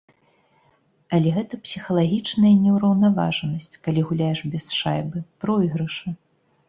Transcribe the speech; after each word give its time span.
Але 1.17 1.33
гэта 1.35 1.59
псіхалагічная 1.65 2.55
неўраўнаважанасць, 2.63 3.79
калі 3.89 4.01
гуляеш 4.11 4.39
без 4.55 4.65
шайбы, 4.81 5.17
пройгрышы! 5.45 6.07